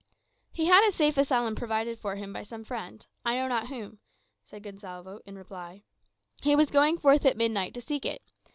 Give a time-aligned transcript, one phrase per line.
[0.51, 3.99] "He had a safe asylum provided for him by some friend I know not whom,"
[4.47, 5.83] said Gonsalvo, in reply.
[6.41, 8.23] "He was going forth at midnight to seek it.